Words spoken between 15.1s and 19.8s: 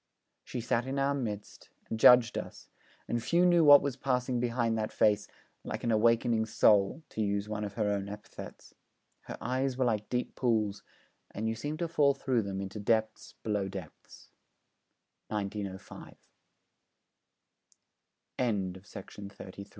1905. WELSH POETRY There is certainly